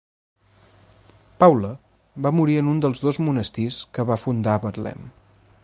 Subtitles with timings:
[1.43, 1.69] Paula
[2.25, 5.07] va morir en un dels dos monestirs que va fundar a Betlem.